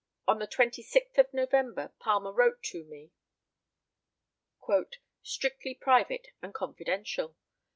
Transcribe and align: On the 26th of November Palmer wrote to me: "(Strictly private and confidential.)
On 0.27 0.39
the 0.39 0.47
26th 0.47 1.19
of 1.19 1.31
November 1.31 1.93
Palmer 1.99 2.31
wrote 2.33 2.63
to 2.63 2.83
me: 2.85 3.11
"(Strictly 5.21 5.75
private 5.75 6.29
and 6.41 6.55
confidential.) 6.55 7.35